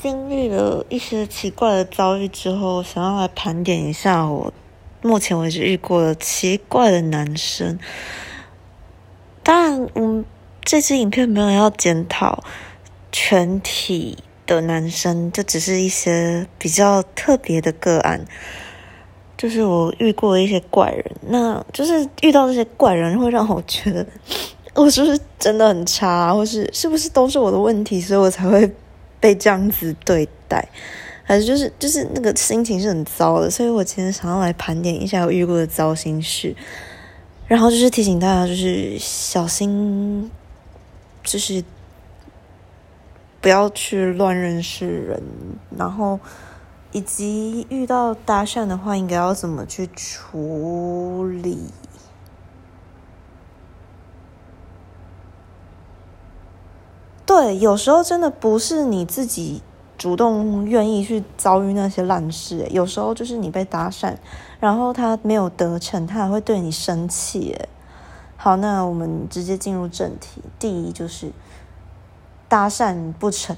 [0.00, 4.52] 经历了一些奇怪的遭遇之后，想要来盘点一下我
[5.02, 7.78] 目前为止遇过的奇怪的男生。
[9.42, 10.24] 当然，嗯，
[10.62, 12.42] 这支影片没有要检讨
[13.10, 18.24] 全体的男生，就只是一些比较特别的个案。
[19.38, 24.06] 就是我遇过一些怪人，那就是遇到这些怪人会让我觉得，
[24.74, 28.70] 我是不是真的很差，或是是不是都是我的问题，所以我才会
[29.20, 30.68] 被这样子对待，
[31.24, 36.54] 还是就是就是那个心情是很糟的，所以我今天想要来盘点一下我遇过的糟心事，
[37.46, 40.30] 然后就是提醒大家，就是小心，
[41.22, 41.62] 就是
[43.40, 45.22] 不要去乱认识人，
[45.76, 46.18] 然后。
[46.92, 51.58] 以及遇到搭讪的话，应该要怎么去处理？
[57.26, 59.60] 对，有时候真的不是你自己
[59.98, 64.14] 主动愿意去遭遇那些烂事，有时候就是你被搭讪，
[64.60, 67.54] 然后他没有得逞，他还会对你生气。
[68.36, 70.40] 好，那我们直接进入正题。
[70.58, 71.32] 第一就是
[72.48, 73.56] 搭讪不成，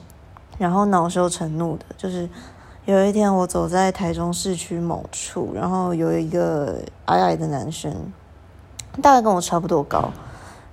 [0.56, 2.28] 然后恼羞成怒的，就是。
[2.86, 7.94] 有一天，我走在台中市区某处，然后有一个矮矮的男生，
[9.02, 10.10] 大概跟我差不多高，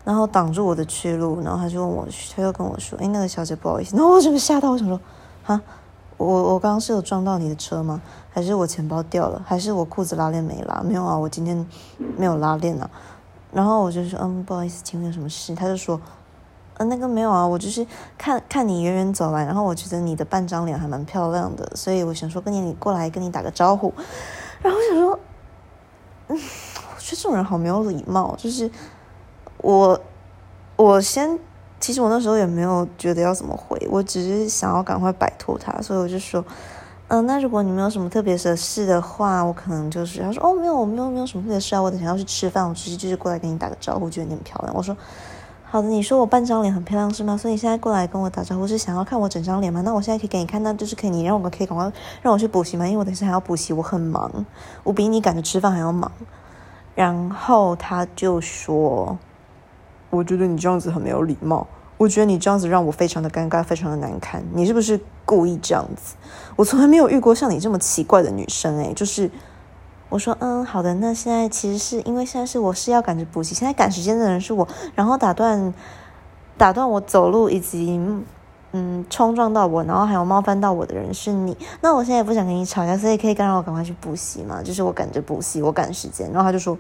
[0.06, 4.98] 然后挡住我的去路，然后他就问我，他就跟我说：“哎，那个小姐，不好意思。”然后我整个吓到，我想说
[5.46, 5.62] ：“啊，
[6.16, 8.02] 我我刚刚是有撞到你的车吗？
[8.32, 9.42] 还是我钱包掉了？
[9.46, 10.82] 还是我裤子拉链没拉？
[10.82, 11.68] 没有啊，我今天
[12.16, 12.90] 没有拉链啊。”
[13.52, 16.00] 然后我就说：“嗯，不好意思，请问有什么事？”他就说。
[16.78, 23.94] 呃，那个没有啊，我就是看看你远远走来，然后我觉得你的半张脸还蛮漂亮的，所以我想说跟你过来跟你打个招呼。
[24.62, 25.20] 然后我想说，
[26.28, 28.36] 嗯，我觉得这种人好没有礼貌。
[28.38, 28.70] 就是
[29.58, 30.00] 我，
[30.76, 31.40] 我先，
[31.80, 36.44] 其实我那时候也没有觉得要怎么回，我只是想要赶快摆脱他，所以我就说，
[37.08, 44.76] 嗯，那如果你没有什么特别的事的话，我可能就是他说，哦，没有，我没有没有什么特别事啊，我等下要去吃饭，我其实就是过来跟你打个招呼，觉得你很漂亮。
[44.76, 44.96] 我说。
[45.68, 47.36] 好的，你说我半张脸很漂亮是吗？
[47.36, 49.82] 所以你现在过来跟我打招呼是想要看我整张脸吗？
[49.84, 52.88] 那我现在可以给你看，那就是可以，你让我们可以赶快让我去补习吗？
[52.88, 54.32] 因为我等下还要补习，我很忙，
[54.84, 56.10] 我比你赶着吃饭还要忙。
[56.94, 59.18] 然后他就说
[60.16, 61.68] ：“我觉得你这样子很没有礼貌，
[61.98, 64.44] 我觉得你这样子让我非常的尴尬，非常的难堪。
[64.54, 66.16] 你是不是故意这样子？
[66.56, 69.30] 我从来没有遇过像你这么奇怪的女生，诶，就是。”
[70.08, 75.74] 我说嗯好的，那现在其实是因为现在是我是要赶着补习，现在赶时间的人是我，然后打断
[76.58, 78.00] 打断我走路以及
[78.72, 86.78] 嗯冲撞到我，然后还有冒犯到我的人是你，那我现在也不想跟你吵架，所以可以干让我赶快去补习嘛，就是我赶着补习，我赶时间，然后他就说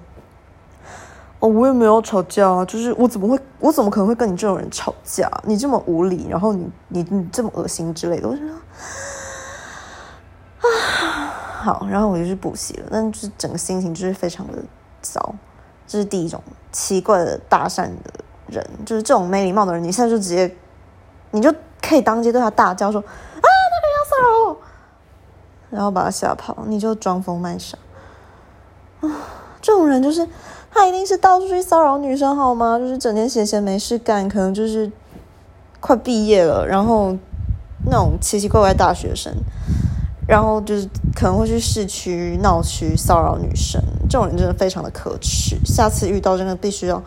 [1.45, 5.29] 我也没有吵架啊，就是我怎么会我怎么可能会跟你这种人吵架？
[5.43, 8.55] 你这么无理，然后你你你这么恶心之类的，我就说
[10.59, 11.33] 啊。
[11.65, 14.59] 好，然后我就去补习了，但是整个心情就是非常的
[15.01, 15.33] 糟。
[15.87, 16.41] 这是第一种
[16.71, 18.13] 奇怪的搭讪的
[18.47, 20.55] 人，就是这种没礼貌的人，你现在就直接，
[21.31, 21.51] 你就
[21.81, 23.05] 可以当街对他大叫说：“啊，
[23.41, 24.57] 那个要骚扰我！”
[25.71, 27.77] 然后把他吓跑，你就装疯卖傻。
[29.01, 29.09] 啊，
[29.59, 30.27] 这种人就是
[30.75, 32.77] 他一定是到处去骚扰女生，好吗？
[32.77, 34.91] 就是整天闲闲没事干，可能就是
[35.79, 37.15] 快毕业了，然后
[37.85, 39.33] 那种奇奇怪怪大学生。
[40.27, 45.55] 然后就是可能会去市区闹区骚扰女生，这种人真的非常的可耻。
[45.63, 46.99] 下次遇到真的必须要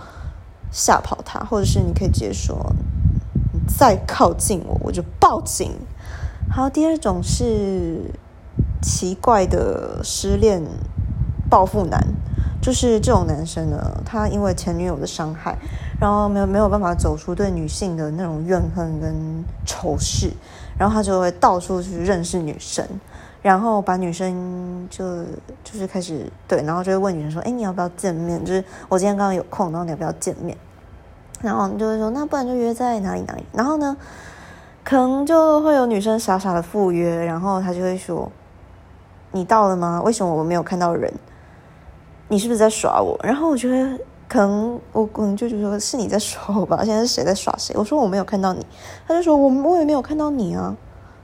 [0.70, 2.56] 吓跑他，或者是你可以直接说
[3.52, 5.72] ：“你再靠近我，我就报警。”
[6.48, 8.02] 好，第二种是
[8.80, 10.62] 奇怪的失恋
[11.50, 12.00] 报复男，
[12.68, 15.56] 就是这种男生呢，他因为前女友的伤害，
[15.98, 20.30] 然后没有没有办法走出对女性的那种怨恨跟仇视。
[20.78, 22.86] 然后他就会到处去认识女生，
[23.40, 25.24] 然后把女生就
[25.64, 28.44] 就是开始对，然后就会问女生说：“哎，你要不要见面？
[28.44, 30.54] 就是我今天刚刚有空，然后你要不要见面？”
[31.40, 33.96] 然后就会说：“那不然就约在哪里哪里。”然后呢，
[34.84, 38.30] 可能就会有女生傻傻的赴约，然后他就会说
[39.32, 40.02] ：“你到了吗？
[40.04, 41.10] 为什么我没有看到人？
[42.28, 43.98] 你是不是在耍我？”然后我觉得。
[44.30, 47.74] 可能我可能就觉得是你在耍我吧， 现在是谁在耍谁？
[47.78, 48.60] 我说我没有看到你，
[49.06, 50.76] 他就说我我也没有看到你啊，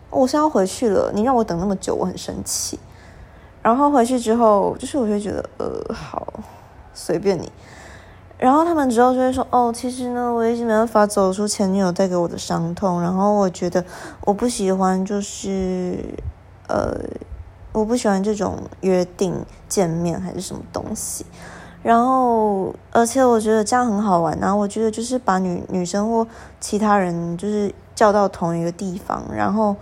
[0.08, 2.78] 我现在要回去了，你让我等那么久，我很生气。
[3.60, 6.26] 然后回去之后，就是我就觉得呃好，
[6.94, 7.52] 随便你。
[8.38, 13.84] 然后他们之后就会说哦，其实呢，我一直没办法走出前女友带给我的伤痛，然后我觉得
[14.22, 15.98] 我不喜欢就是
[16.68, 16.96] 呃，
[17.74, 21.26] 我不喜欢这种约定见面还是什么东西。
[21.82, 24.38] 然后，而且我觉得这样很好玩。
[24.38, 26.26] 然后我觉得就是把女女生或
[26.58, 29.76] 其他人就是叫到同一个地方，然后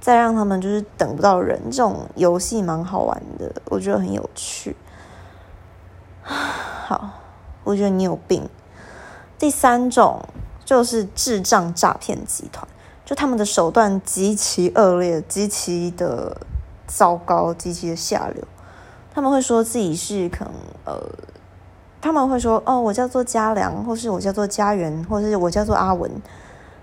[0.00, 4.76] 再让他们就是等不到人，这种游戏蛮好玩的，我觉得很有趣。
[6.22, 7.08] 好，
[7.64, 8.46] 我觉得你有病。
[9.38, 10.20] 第三种
[10.64, 12.68] 就是智障诈骗集团，
[13.06, 16.36] 就他们的手段极其恶劣，极其的
[16.88, 18.42] 糟糕，极其的下流。
[19.14, 20.52] 他们会说自己是可能
[20.84, 21.00] 呃，
[22.00, 26.10] 他们会说哦，我叫做嘉良，或是我叫做家园，或是我叫做阿文。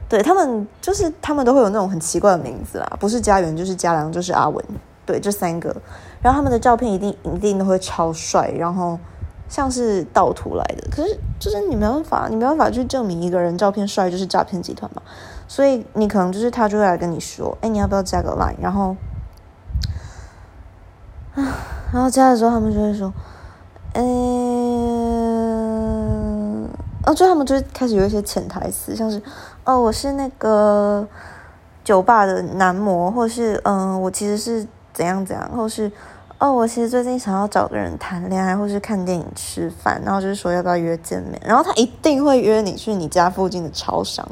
[0.08, 4.64] 对他们，就是他们都会有那种很奇怪的名字啦，不是家园就是家良就是阿文，
[5.04, 5.76] 对，这三个。
[6.22, 9.00] 然后他们的照片一定一定都会超帅，然后
[9.50, 10.88] 像是盗图来的。
[10.92, 15.02] 可是就是你没办法，你没办法去证明一个人照片帅就是诈骗集团嘛。
[15.48, 18.56] 所以你可能就是他就会来跟你说，哎，你要不要加个 line？
[18.62, 18.96] 然后，
[21.36, 21.58] 啊
[21.94, 23.14] 然后加的时候他们就会说，
[23.94, 24.04] 嗯，
[27.06, 29.22] 哦，就他们就开始有一些潜台词，像是。
[29.64, 31.08] 哦，我是那个
[31.84, 35.92] 酒吧的男模，或是嗯，我其实是怎样怎样，或是
[36.38, 44.28] 哦，我其实最近想要找个人谈恋爱，或是看电影、吃饭，然后就是说要不要约见面，然后他一定会约你去你家附近的超商，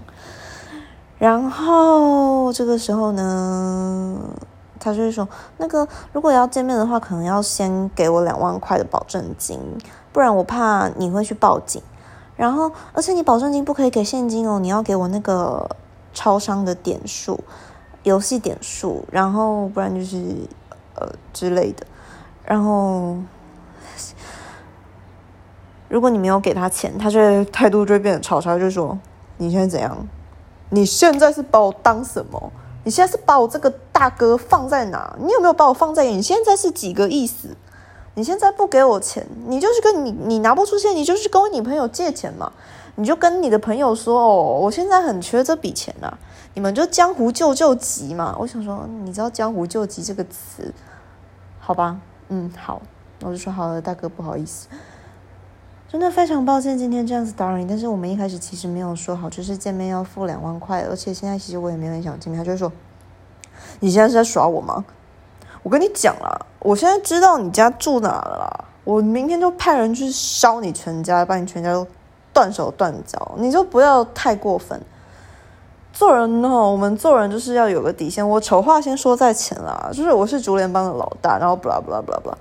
[1.17, 4.19] 然后这个时候呢，
[4.83, 5.27] 他就会说，
[5.57, 9.59] 那个如果要见面的话，可能要先给我两万块的保证金，
[10.11, 11.81] 不然我怕你会去报警。
[12.35, 15.69] 然后，而且你保证金不可以给现金哦，你要给我那个
[16.13, 17.39] 超商的点数、
[18.03, 20.17] 游戏点数，然后不然就是
[20.95, 21.85] 呃之类的。
[22.43, 23.15] 然后，
[25.87, 28.97] 如果你没有给他钱，他就态度就会变得超差，就说
[29.37, 29.95] 你现在怎样？
[30.69, 32.51] 你现在是把我当什么？
[32.83, 35.15] 你现在是把我这个大哥放在哪？
[35.21, 36.17] 你有没有把我放在眼？
[36.17, 37.55] 你现在是几个意思？
[38.15, 42.51] 你现在不给我钱，你就是跟你你拿不出钱，你就是跟我女朋友借钱嘛？
[42.95, 46.15] 你就跟你的朋友说哦，我现在很缺这笔钱啊，
[46.53, 48.35] 你们就江湖救救急嘛。
[48.37, 50.71] 我想说，你知道江湖救急这个词，
[51.59, 51.99] 好吧？
[52.29, 52.81] 嗯，好，
[53.21, 54.67] 我就说好了，大哥，不好意思，
[55.91, 62.37] 真的非常抱歉今天这样子打扰你，但是我们一开始其实没有说好，就是见面要付两万块，而且现在其实我也没很想见面。
[62.37, 62.71] 他就说，
[63.79, 64.83] 你现在是在耍我吗？
[65.61, 71.87] 我跟你讲了，我现在知道你家住哪了啦，我明天就派人去烧你全家，把你全家都
[72.33, 74.81] 断手断脚，你就不要太过分。
[75.93, 78.27] 做人哦，我们做人就是要有个底线。
[78.27, 82.37] 我丑话先说在前啦，就是我是竹联帮的老大，然后不啦不啦不啦不啦，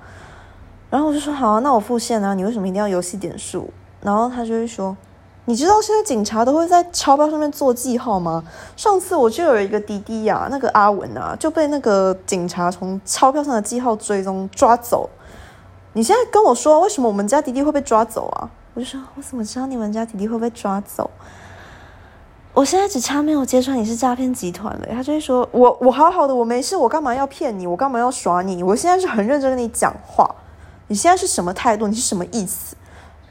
[0.90, 3.70] 然后我就说好啊，那我付现啊，你为什么一定要游戏点数？
[4.00, 4.96] 然后他就会说。
[5.44, 8.44] 你知道现在警察都会在钞票上面做记号吗？
[8.76, 15.10] 上次我就有一个滴滴呀，那个阿文啊，就被那个警察从钞票上的记号追踪抓走。
[15.94, 18.48] 你现在跟我说，为什么我们家弟弟会被抓走啊？
[18.74, 21.10] 我就说，我怎么知道你们家弟弟会被抓走？
[22.54, 24.86] 我现在只差没有揭穿你是诈骗集团了。
[24.92, 27.66] 他就会说，我我好好的，我没事，我干嘛要骗你？
[27.66, 28.62] 我干嘛要耍你？
[28.62, 30.32] 我现在是很认真跟你讲话。
[30.86, 31.88] 你现在是什么态度？
[31.88, 32.76] 你是什么意思？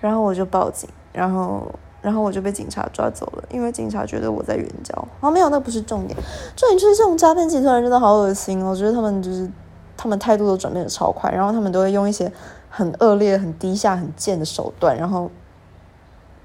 [0.02, 1.72] 然后我就报警，然后。
[2.01, 5.07] 然后我就被警察抓走了，因为警察觉得我在援交。
[5.19, 6.18] 啊，没有，那不是重点，
[6.56, 8.71] 重点就是这种诈骗集团真的好恶心哦！
[8.71, 9.50] 我觉得他们就是，
[9.95, 12.31] 他们态度都转变的超快，然后他们都会用一些
[12.69, 15.30] 很恶劣、很低下、很贱的手段，然后，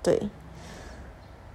[0.02, 0.28] 对，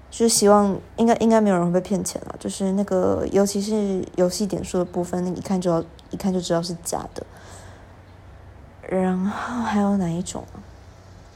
[0.09, 2.35] 就是希望应该应该没有人会被骗钱了。
[2.39, 7.23] 就是那个，尤其是游戏点数的部分，那一看就要一看就知道是假的。
[8.89, 10.43] 然后还有哪一种？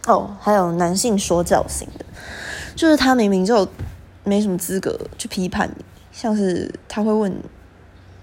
[0.07, 2.05] 哦，还有男性说教型的。
[2.75, 3.67] 就是他明明就
[4.23, 7.33] 没什么资格去批判你，像是他会问，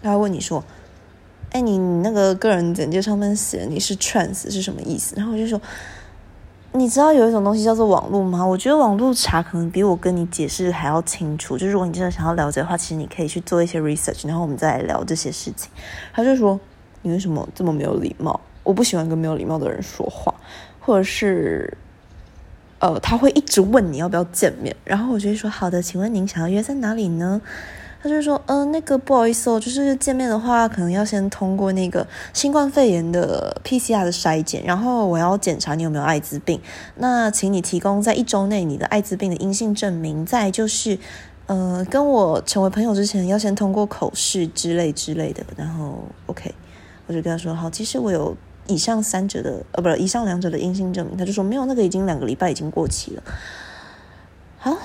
[0.02, 0.62] 他会问你说
[1.52, 5.61] ：“哎，你那个个人简介上面写你是 trans 是什么意思？”然后我就说
[6.73, 8.44] ：“你知道有一种东西叫做网络吗？
[8.44, 11.56] 我觉得网络查可能比我跟你解释还要清楚。
[11.56, 15.71] 就如果你真的想要了解的话，其实你可以去做一些 research，然后我们再来聊这些事情。”
[16.12, 16.61] 他就说
[17.00, 18.40] ：“你为什么这么没有礼貌？
[18.62, 20.35] 我不喜欢跟没有礼貌的人说话，
[20.80, 21.78] 或者是。”
[22.82, 27.40] 呃，他会一直问你要不要见面，然后我就会说好的，请问您想要约在哪里呢？
[28.02, 36.60] 他就说，嗯，那个不好意思哦，就是见面的话，可能要先通过那个新冠肺炎的 PCR 的筛检，然后我要检查你有没有艾滋病，
[36.96, 40.98] 那请你提供在一周内你的艾滋病的阴性证明，再就是，
[41.46, 46.52] 呃，跟我成为朋友之前要先通过口试之类之类的，然后 OK，
[47.06, 48.36] 我就跟他说好，其实我有。
[48.66, 53.23] 以上三者的呃，不是以上两者的阴性证明，他就说没有，那个已经两个礼拜已经过期了。
[54.59, 54.76] 好，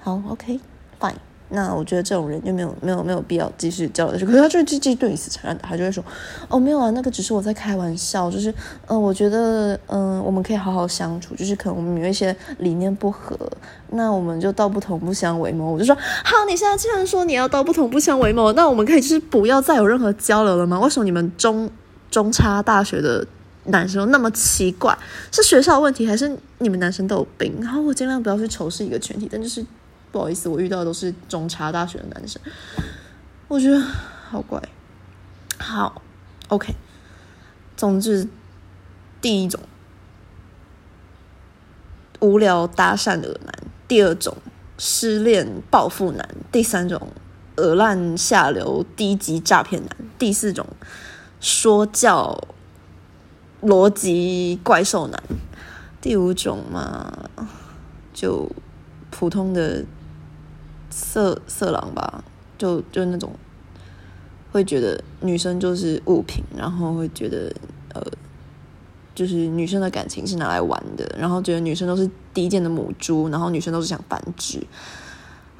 [0.00, 1.14] 好，OK，fine。
[1.50, 4.26] 那我觉得这种人就没有没有没有必要继续交流。
[4.26, 6.04] 可是他就继续对你死缠烂打，他就会说
[6.46, 8.52] ：“哦，没有啊，那个只是我在开玩笑，就是
[8.86, 13.34] 嗯，我觉得嗯，我们可以好好相处，就是可能我们有一些理念不合，
[13.92, 20.78] 那我们就道不同不相为谋。”我就说：“好，你现在既然说你要道不同不相为谋，那我们可以就是不要再有任何交流了吗？
[20.80, 21.70] 为什么你们中
[22.10, 23.26] 中差大学的
[23.64, 24.96] 男生那么奇怪？
[25.30, 27.56] 是学校问题，还是你们男生都有病？
[27.60, 29.64] 然后我尽量不要去仇视一个群体，但就是。”
[30.10, 32.40] 不好意思，我遇到的都是中差大学的男生，
[33.46, 33.78] 我觉得
[34.30, 34.58] 好怪。
[35.58, 36.00] 好
[36.48, 36.74] ，OK。
[37.76, 38.26] 总之，
[39.20, 39.60] 第一种
[42.20, 43.52] 无聊搭讪的男，
[43.86, 44.34] 第二种
[44.78, 47.12] 失恋暴富男，第三种
[47.56, 50.66] 恶烂下流低级诈骗男，第四种
[51.40, 52.38] 说教
[53.62, 55.22] 逻辑怪兽男，
[56.00, 57.28] 第五种嘛，
[58.12, 58.50] 就
[59.10, 59.84] 普通的。
[60.90, 62.24] 色色狼吧，
[62.56, 63.30] 就就那种
[64.50, 67.54] 会觉得女生就是物品，然后会觉得
[67.94, 68.02] 呃，
[69.14, 74.66] 就是女生的感情是拿来玩的，然后觉得女生都是低贱的母猪，然后女生都是想繁殖，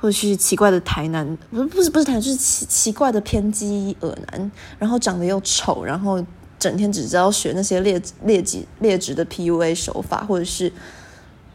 [0.00, 6.24] 或者是奇怪的台男，不是不是不是台，就是奇奇怪的偏激恶男，然后长得又丑，然后
[6.58, 10.72] 整天只知道学那些劣劣级劣质的 PUA 手法，或者是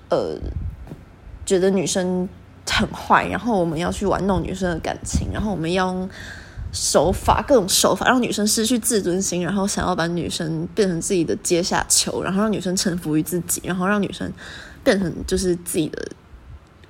[0.09, 0.37] 呃，
[1.45, 2.27] 觉得女生。
[2.65, 6.09] 很坏，然后我们要去玩弄女生的感情，然后我们要用
[6.71, 14.31] 手法各种手法让女生失去自尊心，然后想要把女生变成自己的阶下囚，然后让女生臣服于自己，然后让女生
[14.83, 16.07] 变成就是自己的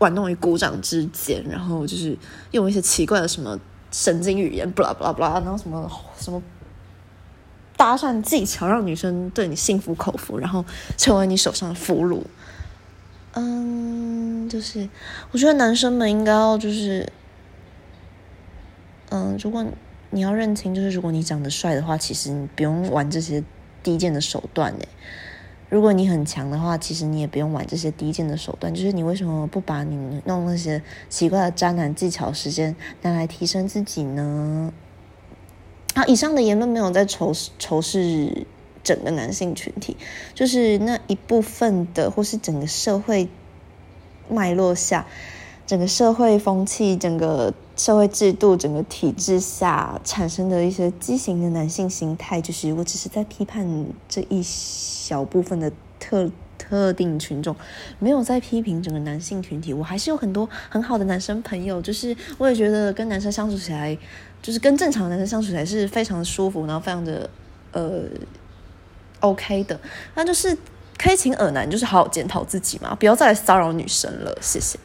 [0.04, 2.18] 玩弄于股掌之间，然后就是
[2.52, 3.58] 用一些奇怪的什么
[3.90, 6.44] 神经语言，不啦不啦不啦，然后什么什么
[7.78, 10.66] 搭讪技巧，让女生对你心服口服，然后
[10.98, 12.22] 成为你手上的俘虏。
[13.32, 14.90] 嗯，就是
[15.32, 17.10] 我觉得男生们应该要就是，
[19.10, 19.66] 嗯，如果
[20.12, 23.42] 你要认清，就是如果你长得帅的话，其实你不用玩这些
[23.82, 24.88] 低贱的手段诶。
[25.74, 28.72] 如果你很强的话，其实你也不用玩这些低贱的手段。
[28.72, 34.72] 就是你为什么不把你弄那些奇怪的渣男技巧时间拿来提升自己呢？
[35.96, 38.46] 好，以上的言论没有在仇仇视。
[38.84, 39.96] 整个男性群体，
[40.34, 43.30] 就是那一部分的，或是整个社会
[44.28, 45.08] 脉络下，
[45.66, 57.56] 整个社会风气、整个社会制度、整个体制下产生的一些畸形的男性心态，就是我只是在批判这一小部分的特特定群众，
[58.00, 59.74] 没有在批评整个男性群体。
[59.74, 63.98] 我还是有很多很好的男生朋友，就是我也觉得跟男生相处起来，
[64.42, 67.30] 就是跟正常男生相处起来是非常舒服，然后非常的
[67.72, 68.04] 呃。
[69.20, 69.80] OK 的，
[70.16, 70.54] 那就是
[70.98, 74.78] 可以请耳男，就是好好检讨自己嘛，不要再来骚扰女生了，谢谢。